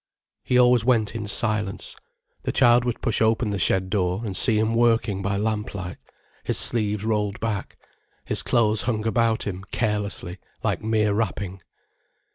He 0.43 0.57
always 0.57 0.83
went 0.83 1.13
in 1.13 1.27
silence. 1.27 1.95
The 2.41 2.51
child 2.51 2.85
would 2.85 3.03
push 3.03 3.21
open 3.21 3.51
the 3.51 3.59
shed 3.59 3.91
door, 3.91 4.23
and 4.25 4.35
see 4.35 4.57
him 4.57 4.73
working 4.73 5.21
by 5.21 5.37
lamplight, 5.37 5.97
his 6.43 6.57
sleeves 6.57 7.05
rolled 7.05 7.39
back. 7.39 7.77
His 8.25 8.41
clothes 8.41 8.81
hung 8.81 9.05
about 9.05 9.43
him, 9.43 9.63
carelessly, 9.69 10.39
like 10.63 10.81
mere 10.81 11.13
wrapping. 11.13 11.61